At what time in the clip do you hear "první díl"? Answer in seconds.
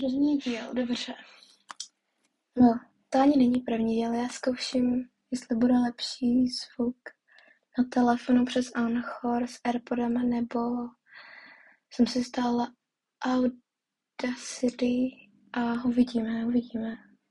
0.00-0.74, 3.60-4.14